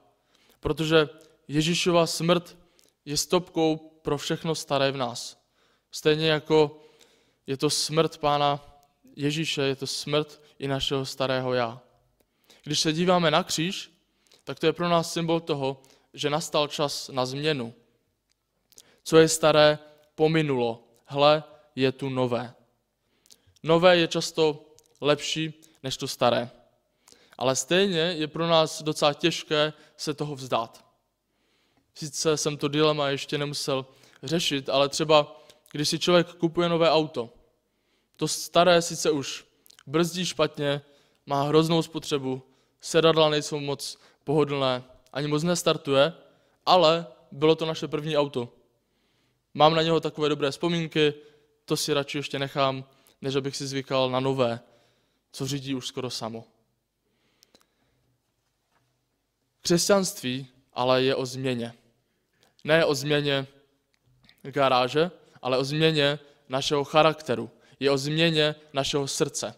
Protože 0.61 1.09
Ježíšova 1.49 2.07
smrt 2.07 2.59
je 3.05 3.17
stopkou 3.17 3.77
pro 3.77 4.19
všechno 4.19 4.55
staré 4.55 4.93
v 4.93 4.97
nás. 4.97 5.43
Stejně 5.91 6.29
jako 6.29 6.81
je 7.47 7.57
to 7.57 7.71
smrt 7.71 8.19
Pána 8.19 8.72
Ježíše, 9.17 9.63
je 9.63 9.77
to 9.77 9.87
smrt 9.87 10.43
i 10.59 10.69
našeho 10.69 11.07
starého 11.07 11.55
já. 11.55 11.81
Když 12.65 12.81
se 12.81 12.93
díváme 12.93 13.31
na 13.31 13.45
kříž, 13.45 13.91
tak 14.45 14.59
to 14.59 14.67
je 14.67 14.73
pro 14.73 14.89
nás 14.89 15.13
symbol 15.13 15.41
toho, 15.41 15.83
že 16.15 16.31
nastal 16.31 16.69
čas 16.69 17.09
na 17.09 17.27
změnu. 17.27 17.75
Co 19.05 19.17
je 19.19 19.29
staré, 19.29 19.79
pominulo. 20.15 20.85
Hle, 21.07 21.45
je 21.77 21.93
tu 21.93 22.09
nové. 22.09 22.55
Nové 23.63 23.97
je 23.97 24.09
často 24.09 24.75
lepší 25.01 25.55
než 25.83 25.97
to 25.97 26.09
staré. 26.09 26.51
Ale 27.39 27.57
stejně 27.57 28.01
je 28.01 28.29
pro 28.29 28.47
nás 28.47 28.83
docela 28.83 29.15
těžké 29.15 29.73
se 29.97 30.15
toho 30.15 30.35
vzdát. 30.35 30.85
Sice 31.95 32.37
jsem 32.37 32.57
to 32.57 32.69
dilema 32.69 33.09
ještě 33.09 33.39
nemusel 33.39 33.87
řešit, 34.23 34.69
ale 34.69 34.89
třeba 34.89 35.43
když 35.73 35.89
si 35.89 35.99
člověk 35.99 36.35
kupuje 36.35 36.69
nové 36.69 36.91
auto, 36.91 37.31
to 38.23 38.29
staré 38.29 38.83
sice 38.83 39.11
už 39.11 39.45
brzdí 39.87 40.27
špatně, 40.27 40.83
má 41.27 41.43
hroznou 41.43 41.83
spotřebu, 41.83 42.43
sedadla 42.81 43.29
nejsou 43.29 43.61
moc 43.61 43.99
pohodlné, 44.25 44.83
ani 45.13 45.29
moc 45.29 45.43
nestartuje, 45.43 46.13
ale 46.67 47.07
bylo 47.33 47.55
to 47.55 47.67
naše 47.67 47.89
první 47.89 48.17
auto. 48.17 48.49
Mám 49.55 49.75
na 49.75 49.83
něho 49.83 50.01
takové 50.01 50.29
dobré 50.29 50.51
vzpomínky, 50.51 51.15
to 51.65 51.77
si 51.77 51.93
radši 51.93 52.19
ještě 52.19 52.39
nechám, 52.39 52.85
než 53.23 53.37
abych 53.37 53.57
si 53.57 53.67
zvykal 53.67 54.11
na 54.11 54.21
nové, 54.21 54.61
co 55.33 55.47
řídí 55.47 55.75
už 55.75 55.87
skoro 55.87 56.11
samo. 56.11 56.45
Křesťanství 59.61 60.47
ale 60.73 61.03
je 61.03 61.15
o 61.15 61.27
změně. 61.27 61.75
Ne 62.65 62.85
o 62.85 62.95
změně 62.95 63.47
garáže, 64.43 65.11
ale 65.43 65.59
o 65.59 65.65
změně 65.65 66.19
našeho 66.49 66.85
charakteru. 66.85 67.51
Je 67.83 67.91
o 67.91 67.99
změně 67.99 68.55
našeho 68.73 69.09
srdce. 69.09 69.55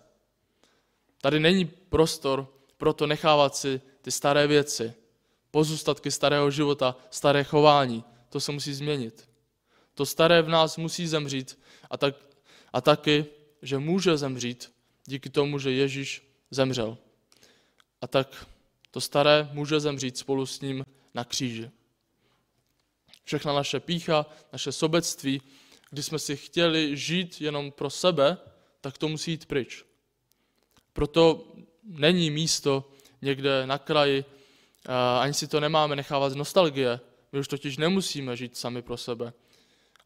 Tady 1.20 1.40
není 1.40 1.64
prostor 1.64 2.48
pro 2.76 2.92
to 2.92 3.06
nechávat 3.06 3.56
si 3.56 3.80
ty 4.02 4.10
staré 4.10 4.46
věci, 4.46 4.94
pozůstatky 5.50 6.10
starého 6.10 6.50
života, 6.50 6.96
staré 7.10 7.44
chování. 7.44 8.04
To 8.28 8.40
se 8.40 8.52
musí 8.52 8.74
změnit. 8.74 9.28
To 9.94 10.06
staré 10.06 10.42
v 10.42 10.48
nás 10.48 10.76
musí 10.76 11.06
zemřít 11.06 11.58
a, 11.90 11.96
tak, 11.96 12.14
a 12.72 12.80
taky, 12.80 13.26
že 13.62 13.78
může 13.78 14.16
zemřít 14.16 14.72
díky 15.04 15.30
tomu, 15.30 15.58
že 15.58 15.70
Ježíš 15.70 16.28
zemřel. 16.50 16.98
A 18.00 18.06
tak 18.06 18.46
to 18.90 19.00
staré 19.00 19.48
může 19.52 19.80
zemřít 19.80 20.18
spolu 20.18 20.46
s 20.46 20.60
ním 20.60 20.84
na 21.14 21.24
kříži. 21.24 21.70
Všechna 23.24 23.52
naše 23.52 23.80
pícha, 23.80 24.26
naše 24.52 24.72
sobectví, 24.72 25.42
kdy 25.94 26.02
jsme 26.02 26.18
si 26.18 26.36
chtěli 26.36 26.96
žít 26.96 27.40
jenom 27.40 27.70
pro 27.70 27.90
sebe, 27.90 28.38
tak 28.80 28.98
to 28.98 29.08
musí 29.08 29.30
jít 29.30 29.46
pryč. 29.46 29.84
Proto 30.92 31.46
není 31.82 32.30
místo 32.30 32.90
někde 33.22 33.66
na 33.66 33.78
kraji, 33.78 34.24
ani 35.20 35.34
si 35.34 35.48
to 35.48 35.60
nemáme 35.60 35.96
nechávat 35.96 36.32
z 36.32 36.36
nostalgie. 36.36 37.00
My 37.32 37.38
už 37.38 37.48
totiž 37.48 37.76
nemusíme 37.76 38.36
žít 38.36 38.56
sami 38.56 38.82
pro 38.82 38.96
sebe, 38.96 39.32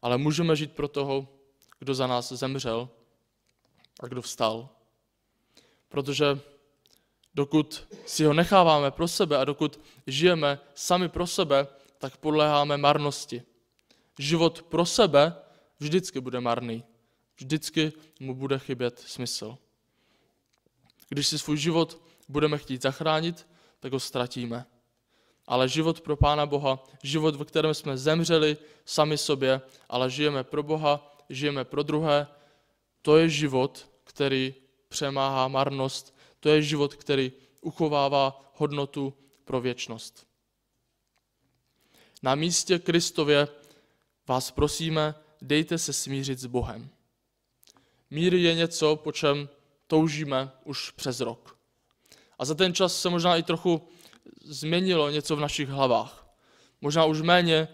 ale 0.01 0.17
můžeme 0.17 0.55
žít 0.55 0.71
pro 0.71 0.87
toho, 0.87 1.27
kdo 1.79 1.93
za 1.93 2.07
nás 2.07 2.31
zemřel 2.31 2.89
a 3.99 4.07
kdo 4.07 4.21
vstal. 4.21 4.69
Protože 5.89 6.39
dokud 7.35 7.87
si 8.05 8.23
ho 8.23 8.33
necháváme 8.33 8.91
pro 8.91 9.07
sebe 9.07 9.37
a 9.37 9.45
dokud 9.45 9.79
žijeme 10.07 10.59
sami 10.75 11.09
pro 11.09 11.27
sebe, 11.27 11.67
tak 11.97 12.17
podléháme 12.17 12.77
marnosti. 12.77 13.43
život 14.19 14.61
pro 14.61 14.85
sebe 14.85 15.48
vždycky 15.79 16.19
bude 16.19 16.39
marný. 16.39 16.83
Vždycky 17.37 17.93
mu 18.19 18.35
bude 18.35 18.59
chybět 18.59 18.99
smysl. 18.99 19.57
Když 21.09 21.27
si 21.27 21.39
svůj 21.39 21.57
život 21.57 22.01
budeme 22.29 22.57
chtít 22.57 22.81
zachránit, 22.81 23.47
tak 23.79 23.93
ho 23.93 23.99
ztratíme. 23.99 24.65
Ale 25.47 25.69
život 25.69 26.01
pro 26.01 26.17
Pána 26.17 26.45
Boha, 26.45 26.83
život, 27.03 27.35
ve 27.35 27.45
kterém 27.45 27.73
jsme 27.73 27.97
zemřeli 27.97 28.57
sami 28.85 29.17
sobě, 29.17 29.61
ale 29.89 30.09
žijeme 30.09 30.43
pro 30.43 30.63
Boha, 30.63 31.17
žijeme 31.29 31.65
pro 31.65 31.83
druhé, 31.83 32.27
to 33.01 33.17
je 33.17 33.29
život, 33.29 33.89
který 34.03 34.55
přemáhá 34.89 35.47
marnost, 35.47 36.15
to 36.39 36.49
je 36.49 36.61
život, 36.61 36.95
který 36.95 37.31
uchovává 37.61 38.51
hodnotu 38.55 39.13
pro 39.45 39.61
věčnost. 39.61 40.27
Na 42.23 42.35
místě 42.35 42.79
Kristově 42.79 43.47
vás 44.27 44.51
prosíme, 44.51 45.15
dejte 45.41 45.77
se 45.77 45.93
smířit 45.93 46.39
s 46.39 46.45
Bohem. 46.45 46.89
Mír 48.09 48.33
je 48.33 48.55
něco, 48.55 48.95
po 48.95 49.11
čem 49.11 49.49
toužíme 49.87 50.51
už 50.63 50.91
přes 50.91 51.19
rok. 51.19 51.57
A 52.39 52.45
za 52.45 52.55
ten 52.55 52.73
čas 52.73 53.01
se 53.01 53.09
možná 53.09 53.37
i 53.37 53.43
trochu 53.43 53.87
změnilo 54.43 55.09
něco 55.09 55.35
v 55.35 55.39
našich 55.39 55.69
hlavách. 55.69 56.27
Možná 56.81 57.05
už 57.05 57.21
méně 57.21 57.67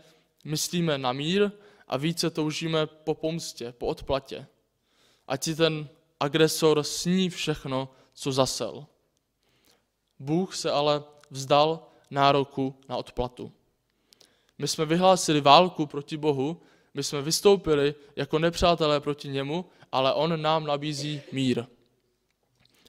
myslíme 0.43 0.97
na 0.97 1.13
mír 1.13 1.51
a 1.87 1.97
více 1.97 2.29
toužíme 2.29 2.87
po 2.87 3.13
pomstě, 3.13 3.71
po 3.71 3.87
odplatě. 3.87 4.47
Ať 5.27 5.43
si 5.43 5.55
ten 5.55 5.89
agresor 6.19 6.83
sní 6.83 7.29
všechno, 7.29 7.89
co 8.13 8.31
zasel. 8.31 8.85
Bůh 10.19 10.55
se 10.55 10.71
ale 10.71 11.03
vzdal 11.31 11.87
nároku 12.11 12.79
na 12.89 12.97
odplatu. 12.97 13.51
My 14.57 14.67
jsme 14.67 14.85
vyhlásili 14.85 15.41
válku 15.41 15.85
proti 15.85 16.17
Bohu, 16.17 16.61
my 16.95 17.03
jsme 17.03 17.21
vystoupili 17.21 17.95
jako 18.15 18.39
nepřátelé 18.39 18.99
proti 18.99 19.27
němu, 19.27 19.65
ale 19.91 20.13
on 20.13 20.41
nám 20.41 20.65
nabízí 20.65 21.21
mír. 21.31 21.65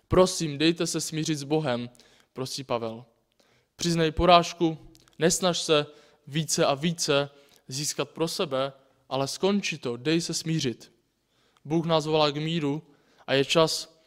Prosím, 0.08 0.58
dejte 0.58 0.86
se 0.86 1.00
smířit 1.00 1.38
s 1.38 1.42
Bohem, 1.42 1.90
prosí 2.32 2.64
Pavel. 2.64 3.04
Přiznej 3.76 4.10
porážku, 4.10 4.78
nesnaž 5.18 5.58
se 5.58 5.86
více 6.26 6.66
a 6.66 6.74
více 6.74 7.30
získat 7.68 8.10
pro 8.10 8.28
sebe, 8.28 8.72
ale 9.08 9.28
skonči 9.28 9.78
to, 9.78 9.96
dej 9.96 10.20
se 10.20 10.34
smířit. 10.34 10.92
Bůh 11.64 11.86
nás 11.86 12.06
volá 12.06 12.30
k 12.30 12.36
míru 12.36 12.82
a 13.26 13.34
je 13.34 13.44
čas, 13.44 14.00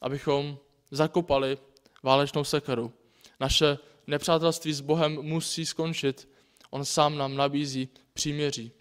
abychom 0.00 0.58
zakopali 0.90 1.58
válečnou 2.02 2.44
sekeru. 2.44 2.92
Naše 3.40 3.78
nepřátelství 4.06 4.72
s 4.72 4.80
Bohem 4.80 5.22
musí 5.22 5.66
skončit. 5.66 6.28
On 6.70 6.84
sám 6.84 7.18
nám 7.18 7.36
nabízí 7.36 7.88
příměří. 8.14 8.72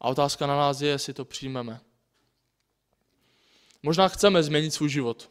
A 0.00 0.08
otázka 0.08 0.46
na 0.46 0.56
nás 0.56 0.80
je, 0.80 0.88
jestli 0.88 1.14
to 1.14 1.24
přijmeme. 1.24 1.80
Možná 3.82 4.08
chceme 4.08 4.42
změnit 4.42 4.70
svůj 4.70 4.88
život. 4.88 5.30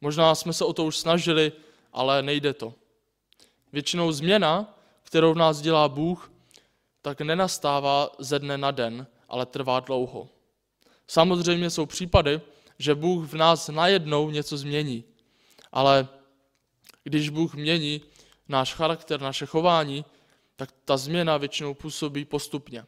Možná 0.00 0.34
jsme 0.34 0.52
se 0.52 0.64
o 0.64 0.72
to 0.72 0.84
už 0.84 0.96
snažili, 0.96 1.52
ale 1.92 2.22
nejde 2.22 2.54
to. 2.54 2.74
Většinou 3.72 4.12
změna, 4.12 4.78
kterou 5.02 5.34
v 5.34 5.36
nás 5.36 5.60
dělá 5.60 5.88
Bůh, 5.88 6.32
tak 7.02 7.20
nenastává 7.20 8.10
ze 8.18 8.38
dne 8.38 8.58
na 8.58 8.70
den, 8.70 9.06
ale 9.28 9.46
trvá 9.46 9.80
dlouho. 9.80 10.28
Samozřejmě 11.06 11.70
jsou 11.70 11.86
případy, 11.86 12.40
že 12.78 12.94
Bůh 12.94 13.24
v 13.24 13.34
nás 13.34 13.68
najednou 13.68 14.30
něco 14.30 14.56
změní, 14.56 15.04
ale 15.72 16.08
když 17.04 17.28
Bůh 17.28 17.54
mění 17.54 18.02
náš 18.48 18.74
charakter, 18.74 19.20
naše 19.20 19.46
chování, 19.46 20.04
tak 20.56 20.72
ta 20.84 20.96
změna 20.96 21.36
většinou 21.36 21.74
působí 21.74 22.24
postupně. 22.24 22.86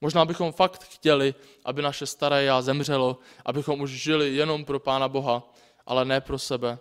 Možná 0.00 0.24
bychom 0.24 0.52
fakt 0.52 0.84
chtěli, 0.84 1.34
aby 1.64 1.82
naše 1.82 2.06
staré 2.06 2.44
já 2.44 2.62
zemřelo, 2.62 3.18
abychom 3.44 3.80
už 3.80 3.90
žili 3.90 4.34
jenom 4.34 4.64
pro 4.64 4.80
Pána 4.80 5.08
Boha, 5.08 5.52
ale 5.86 6.04
ne 6.04 6.20
pro 6.20 6.38
sebe. 6.38 6.78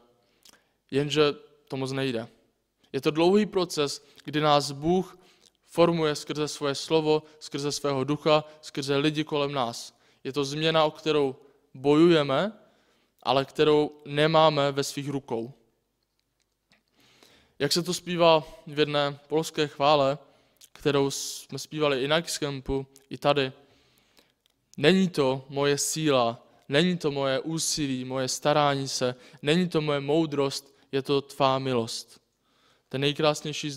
Jenže 0.92 1.34
to 1.68 1.78
moc 1.78 1.92
nejde. 1.92 2.28
Je 2.94 3.02
to 3.02 3.12
dlouhý 3.12 3.46
proces, 3.46 4.06
kdy 4.24 4.42
nás 4.42 4.72
Bůh 4.72 5.18
formuje 5.66 6.16
skrze 6.16 6.48
svoje 6.48 6.76
slovo, 6.76 7.24
skrze 7.40 7.72
svého 7.72 8.04
ducha, 8.04 8.44
skrze 8.62 8.98
lidi 8.98 9.24
kolem 9.24 9.52
nás. 9.52 10.00
Je 10.24 10.34
to 10.34 10.46
změna, 10.46 10.84
o 10.84 10.92
kterou 10.92 11.36
bojujeme, 11.74 12.52
ale 13.24 13.46
kterou 13.46 14.02
nemáme 14.06 14.72
ve 14.72 14.84
svých 14.84 15.10
rukou. 15.10 15.54
Jak 17.60 17.74
se 17.74 17.84
to 17.84 17.94
zpívá 17.94 18.44
v 18.68 18.80
jedné 18.80 19.20
polské 19.28 19.68
chvále, 19.68 20.18
kterou 20.78 21.12
jsme 21.12 21.60
zpívali 21.60 22.04
i 22.04 22.08
na 22.08 22.22
Xcampu, 22.22 22.88
i 23.10 23.18
tady. 23.18 23.52
Není 24.78 25.10
to 25.10 25.46
moje 25.50 25.78
síla, 25.78 26.48
není 26.70 26.98
to 26.98 27.12
moje 27.12 27.40
úsilí, 27.40 28.06
moje 28.06 28.28
starání 28.28 28.88
se, 28.88 29.16
není 29.42 29.70
to 29.70 29.82
moje 29.82 30.00
moudrost, 30.00 30.76
je 30.92 31.02
to 31.02 31.22
tvá 31.22 31.60
milost. 31.60 32.22
Ten 32.90 33.02
nejkrásnější 33.02 33.72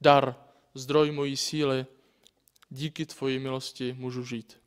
dar, 0.00 0.34
zdroj 0.74 1.10
mojí 1.10 1.36
síly, 1.36 1.86
díky 2.70 3.06
tvoji 3.06 3.38
milosti 3.38 3.92
můžu 3.98 4.24
žít. 4.24 4.58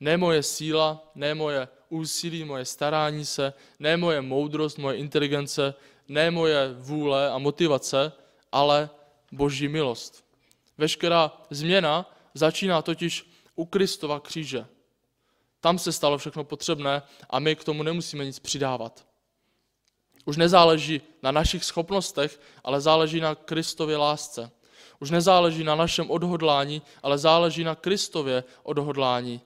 Ne 0.00 0.16
moje 0.16 0.42
síla, 0.42 1.10
ne 1.14 1.34
moje 1.34 1.68
úsilí, 1.88 2.44
moje 2.44 2.64
starání 2.64 3.24
se, 3.24 3.52
ne 3.78 3.96
moje 3.96 4.22
moudrost, 4.22 4.78
moje 4.78 4.96
inteligence, 4.96 5.74
ne 6.08 6.30
moje 6.30 6.74
vůle 6.78 7.30
a 7.30 7.38
motivace, 7.38 8.12
ale 8.52 8.90
boží 9.32 9.68
milost. 9.68 10.25
Veškerá 10.78 11.32
změna 11.50 12.14
začíná 12.34 12.82
totiž 12.82 13.30
u 13.54 13.64
Kristova 13.64 14.20
kříže. 14.20 14.66
Tam 15.60 15.78
se 15.78 15.92
stalo 15.92 16.18
všechno 16.18 16.44
potřebné 16.44 17.02
a 17.30 17.38
my 17.38 17.56
k 17.56 17.64
tomu 17.64 17.82
nemusíme 17.82 18.24
nic 18.24 18.38
přidávat. 18.38 19.06
Už 20.24 20.36
nezáleží 20.36 21.00
na 21.22 21.32
našich 21.32 21.64
schopnostech, 21.64 22.40
ale 22.64 22.80
záleží 22.80 23.20
na 23.20 23.34
Kristově 23.34 23.96
lásce. 23.96 24.50
Už 25.00 25.10
nezáleží 25.10 25.64
na 25.64 25.74
našem 25.74 26.10
odhodlání, 26.10 26.82
ale 27.02 27.18
záleží 27.18 27.64
na 27.64 27.74
Kristově 27.74 28.44
odhodlání. 28.62 29.40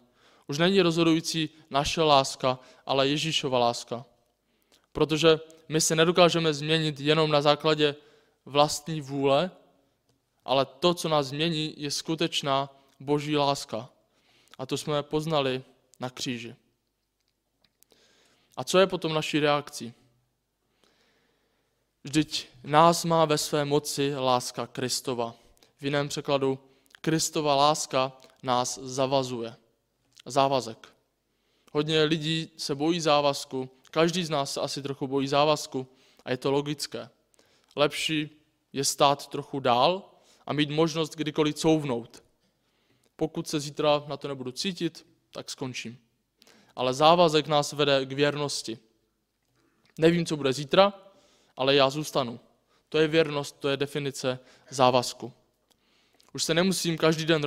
Už 0.47 0.59
není 0.59 0.83
rozhodující 0.83 1.51
naše 1.71 2.03
láska, 2.03 2.59
ale 2.87 3.09
Ježíšova 3.09 3.59
láska. 3.59 4.05
Protože 4.93 5.40
my 5.69 5.81
se 5.81 5.97
nedokážeme 5.97 6.55
změnit 6.55 7.01
jenom 7.01 7.31
na 7.31 7.43
základě 7.43 7.95
vlastní 8.45 9.01
vůle, 9.01 9.51
ale 10.51 10.67
to, 10.67 10.95
co 10.95 11.09
nás 11.09 11.27
změní, 11.27 11.75
je 11.77 11.91
skutečná 11.91 12.71
boží 13.01 13.37
láska. 13.37 13.89
A 14.59 14.67
to 14.67 14.77
jsme 14.77 15.03
poznali 15.03 15.63
na 16.01 16.11
kříži. 16.11 16.57
A 18.57 18.65
co 18.65 18.79
je 18.79 18.87
potom 18.87 19.15
naší 19.15 19.41
reakcí? 19.41 19.95
Vždyť 22.05 22.49
nás 22.65 23.05
má 23.05 23.25
ve 23.25 23.39
své 23.39 23.65
moci 23.65 24.15
láska 24.15 24.67
Kristova. 24.67 25.35
V 25.79 25.85
jiném 25.85 26.09
překladu, 26.09 26.59
Kristova 27.01 27.55
láska 27.55 28.13
nás 28.43 28.79
zavazuje. 28.83 29.57
Závazek. 30.27 30.95
Hodně 31.73 32.03
lidí 32.03 32.51
se 32.57 32.75
bojí 32.75 33.01
závazku, 33.01 33.71
každý 33.91 34.25
z 34.25 34.31
nás 34.31 34.53
se 34.53 34.61
asi 34.61 34.83
trochu 34.83 35.07
bojí 35.07 35.29
závazku 35.29 35.87
a 36.25 36.31
je 36.31 36.37
to 36.37 36.51
logické. 36.51 37.11
Lepší 37.77 38.31
je 38.73 38.85
stát 38.85 39.27
trochu 39.27 39.61
dál 39.61 40.10
a 40.46 40.53
mít 40.53 40.70
možnost 40.70 41.16
kdykoliv 41.16 41.55
couvnout. 41.55 42.22
Pokud 43.16 43.48
se 43.48 43.61
zítra 43.61 44.05
na 44.07 44.16
to 44.16 44.29
nebudu 44.29 44.53
cítit, 44.53 45.07
tak 45.33 45.50
skončím. 45.50 45.98
Ale 46.76 46.94
závazek 46.94 47.46
nás 47.46 47.72
vede 47.72 48.07
k 48.07 48.12
věrnosti. 48.12 48.79
Nevím, 49.98 50.26
co 50.26 50.37
bude 50.37 50.53
zítra, 50.53 50.92
ale 51.57 51.74
já 51.74 51.90
zůstanu. 51.90 52.40
To 52.88 52.98
je 52.98 53.09
věrnost, 53.09 53.57
to 53.59 53.68
je 53.68 53.76
definice 53.76 54.38
závazku. 54.70 55.33
Už 56.33 56.44
se 56.44 56.55
nemusím 56.55 56.98
každý 56.98 57.24
den 57.24 57.42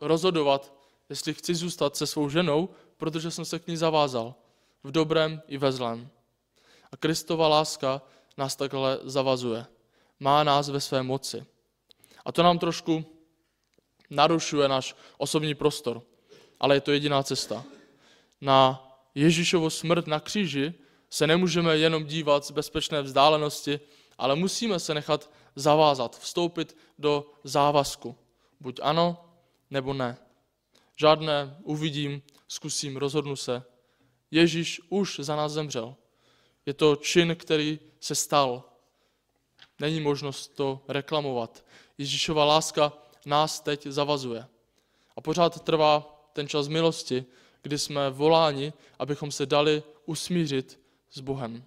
rozhodovat, 0.00 0.72
jestli 1.08 1.34
chci 1.34 1.54
zůstat 1.54 1.96
se 1.96 2.06
svou 2.06 2.28
ženou, 2.28 2.68
protože 2.96 3.30
jsem 3.30 3.44
se 3.44 3.58
k 3.58 3.66
ní 3.66 3.76
zavázal. 3.76 4.34
V 4.84 4.90
dobrém 4.90 5.42
i 5.48 5.58
ve 5.58 5.72
zlém. 5.72 6.08
A 6.92 6.96
Kristova 6.96 7.48
láska 7.48 8.02
nás 8.36 8.56
takhle 8.56 8.98
zavazuje. 9.02 9.66
Má 10.20 10.44
nás 10.44 10.68
ve 10.68 10.80
své 10.80 11.02
moci. 11.02 11.46
A 12.24 12.32
to 12.32 12.42
nám 12.42 12.58
trošku 12.58 13.04
narušuje 14.10 14.68
náš 14.68 14.96
osobní 15.18 15.54
prostor. 15.54 16.02
Ale 16.60 16.76
je 16.76 16.80
to 16.80 16.92
jediná 16.92 17.22
cesta. 17.22 17.64
Na 18.40 18.88
Ježíšovu 19.14 19.70
smrt 19.70 20.06
na 20.06 20.20
kříži 20.20 20.74
se 21.10 21.26
nemůžeme 21.26 21.78
jenom 21.78 22.04
dívat 22.04 22.44
z 22.44 22.50
bezpečné 22.50 23.02
vzdálenosti, 23.02 23.80
ale 24.18 24.36
musíme 24.36 24.80
se 24.80 24.94
nechat 24.94 25.30
zavázat, 25.56 26.18
vstoupit 26.18 26.76
do 26.98 27.30
závazku. 27.44 28.16
Buď 28.60 28.80
ano, 28.82 29.24
nebo 29.70 29.94
ne. 29.94 30.16
Žádné 30.96 31.56
uvidím, 31.62 32.22
zkusím, 32.48 32.96
rozhodnu 32.96 33.36
se. 33.36 33.62
Ježíš 34.30 34.80
už 34.88 35.20
za 35.20 35.36
nás 35.36 35.52
zemřel. 35.52 35.94
Je 36.66 36.74
to 36.74 36.96
čin, 36.96 37.36
který 37.36 37.80
se 38.00 38.14
stal. 38.14 38.64
Není 39.78 40.00
možnost 40.00 40.48
to 40.48 40.80
reklamovat. 40.88 41.64
Ježíšova 42.02 42.44
láska 42.44 42.92
nás 43.26 43.60
teď 43.60 43.86
zavazuje. 43.86 44.46
A 45.16 45.20
pořád 45.20 45.64
trvá 45.64 46.02
ten 46.32 46.48
čas 46.48 46.68
milosti, 46.68 47.24
kdy 47.62 47.78
jsme 47.78 48.10
voláni, 48.10 48.72
abychom 48.98 49.32
se 49.32 49.46
dali 49.46 49.82
usmířit 50.06 50.80
s 51.10 51.20
Bohem. 51.20 51.64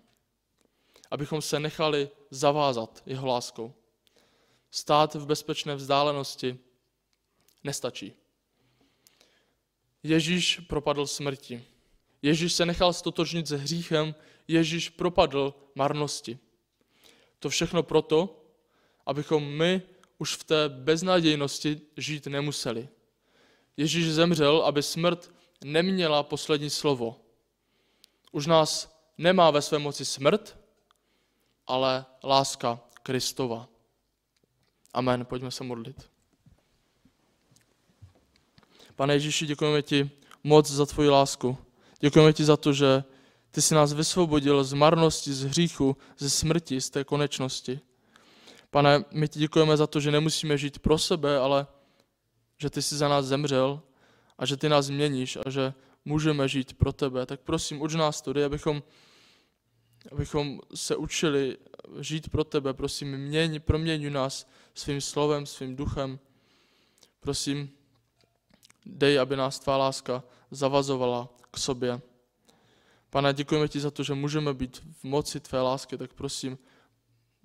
Abychom 1.11 1.41
se 1.41 1.59
nechali 1.59 2.09
zavázat 2.29 3.03
jeho 3.05 3.27
láskou. 3.27 3.73
Stát 4.71 5.15
v 5.15 5.25
bezpečné 5.25 5.75
vzdálenosti 5.75 6.59
nestačí. 7.63 8.13
Ježíš 10.03 10.59
propadl 10.59 11.07
smrti. 11.07 11.63
Ježíš 12.21 12.53
se 12.53 12.65
nechal 12.65 12.93
stotožnit 12.93 13.47
se 13.47 13.57
hříchem, 13.57 14.15
Ježíš 14.47 14.89
propadl 14.89 15.53
marnosti. 15.75 16.39
To 17.39 17.49
všechno 17.49 17.83
proto, 17.83 18.41
abychom 19.05 19.43
my 19.43 19.94
už 20.17 20.35
v 20.35 20.43
té 20.43 20.69
beznadějnosti 20.69 21.81
žít 21.97 22.27
nemuseli. 22.27 22.89
Ježíš 23.77 24.11
zemřel, 24.11 24.61
aby 24.61 24.83
smrt 24.83 25.31
neměla 25.63 26.23
poslední 26.23 26.69
slovo. 26.69 27.19
Už 28.31 28.45
nás 28.45 28.97
nemá 29.17 29.51
ve 29.51 29.61
své 29.61 29.79
moci 29.79 30.05
smrt, 30.05 30.57
ale 31.67 32.05
láska 32.23 32.79
Kristova. 33.03 33.67
Amen. 34.93 35.25
Pojďme 35.25 35.51
se 35.51 35.63
modlit. 35.63 36.09
Pane 38.95 39.13
Ježíši, 39.13 39.45
děkujeme 39.45 39.81
ti 39.81 40.11
moc 40.43 40.71
za 40.71 40.85
tvoji 40.85 41.09
lásku. 41.09 41.57
Děkujeme 41.99 42.33
ti 42.33 42.45
za 42.45 42.57
to, 42.57 42.73
že 42.73 43.03
ty 43.51 43.61
jsi 43.61 43.75
nás 43.75 43.93
vysvobodil 43.93 44.63
z 44.63 44.73
marnosti, 44.73 45.33
z 45.33 45.43
hříchu, 45.43 45.97
ze 46.17 46.29
smrti, 46.29 46.81
z 46.81 46.89
té 46.89 47.03
konečnosti. 47.03 47.79
Pane, 48.75 49.05
my 49.11 49.27
ti 49.27 49.39
děkujeme 49.39 49.77
za 49.77 49.87
to, 49.87 49.99
že 49.99 50.11
nemusíme 50.11 50.57
žít 50.57 50.79
pro 50.79 50.97
sebe, 50.97 51.37
ale 51.37 51.67
že 52.57 52.69
ty 52.69 52.81
jsi 52.81 52.95
za 52.95 53.07
nás 53.07 53.25
zemřel 53.25 53.81
a 54.37 54.45
že 54.45 54.57
ty 54.57 54.69
nás 54.69 54.85
změníš 54.85 55.37
a 55.45 55.49
že 55.49 55.73
můžeme 56.05 56.47
žít 56.47 56.73
pro 56.73 56.93
tebe. 56.93 57.25
Tak 57.25 57.39
prosím, 57.39 57.81
uč 57.81 57.93
nás 57.93 58.21
tudy, 58.21 58.43
abychom, 58.43 58.83
abychom 60.11 60.59
se 60.73 60.95
učili 60.95 61.57
žít 61.99 62.29
pro 62.29 62.43
tebe. 62.43 62.73
Prosím, 62.73 63.17
měň, 63.17 63.61
proměňuj 63.61 64.11
nás 64.11 64.47
svým 64.73 65.01
slovem, 65.01 65.45
svým 65.45 65.75
duchem. 65.75 66.19
Prosím, 67.19 67.71
dej, 68.85 69.19
aby 69.19 69.35
nás 69.35 69.59
tvá 69.59 69.77
láska 69.77 70.23
zavazovala 70.51 71.29
k 71.51 71.57
sobě. 71.57 72.01
Pane, 73.09 73.33
děkujeme 73.33 73.67
ti 73.67 73.79
za 73.79 73.91
to, 73.91 74.03
že 74.03 74.13
můžeme 74.13 74.53
být 74.53 74.77
v 74.77 75.03
moci 75.03 75.39
tvé 75.39 75.61
lásky, 75.61 75.97
tak 75.97 76.13
prosím, 76.13 76.57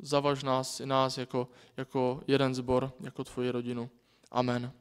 zavaž 0.03 0.43
nás 0.43 0.81
i 0.81 0.87
nás 0.87 1.19
jako, 1.19 1.49
jako 1.77 2.21
jeden 2.27 2.55
zbor, 2.55 2.93
jako 3.01 3.25
tvoji 3.25 3.51
rodinu. 3.51 3.91
Amen. 4.31 4.73